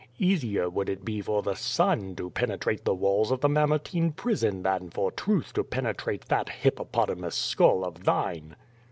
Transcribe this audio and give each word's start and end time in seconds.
Easier 0.17 0.67
would 0.67 0.89
it 0.89 1.05
be 1.05 1.21
for 1.21 1.43
the 1.43 1.53
sun 1.53 2.15
to 2.15 2.31
penetrate 2.31 2.85
the 2.85 2.95
walls 2.95 3.29
of 3.29 3.39
the 3.41 3.47
Mamertine 3.47 4.11
Prison 4.11 4.63
than 4.63 4.89
for 4.89 5.11
truth 5.11 5.53
to 5.53 5.63
penetrate 5.63 6.25
that 6.25 6.49
hippopotamus 6.49 7.35
skull 7.35 7.85
of 7.85 8.03
thine." 8.03 8.55